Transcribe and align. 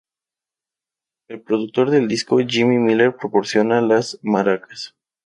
El 1.27 1.41
productor 1.41 1.91
del 1.91 2.07
disco, 2.07 2.39
Jimmy 2.39 2.79
Miller, 2.79 3.15
proporciona 3.15 3.81
las 3.81 4.17
maracas. 4.23 4.95